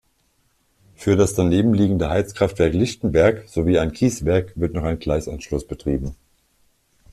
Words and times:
Für 0.95 1.15
das 1.15 1.35
daneben 1.35 1.75
liegende 1.75 2.09
Heizkraftwerk 2.09 2.73
Lichtenberg 2.73 3.47
sowie 3.47 3.77
ein 3.77 3.91
Kieswerk 3.93 4.51
wird 4.55 4.73
noch 4.73 4.81
ein 4.83 4.97
Gleisanschluss 4.97 5.67
betrieben. 5.67 6.15